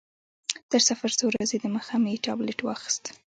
[0.71, 3.03] تر سفر څو ورځې دمخه مې ټابلیټ واخیست.